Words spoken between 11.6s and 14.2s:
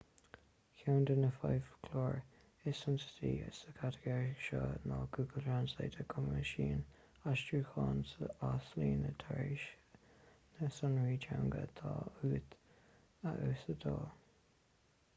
atá uait a íoslódáil